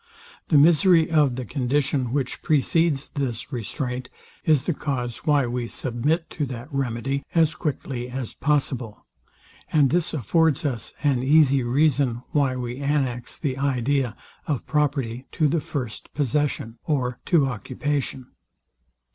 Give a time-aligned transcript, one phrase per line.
[0.47, 4.09] The misery of the condition, which precedes this restraint,
[4.43, 9.05] is the cause why we submit to that remedy as quickly as possible;
[9.71, 14.17] and this affords us an easy reason, why we annex the idea
[14.47, 18.31] of property to the first possession, or to occupation.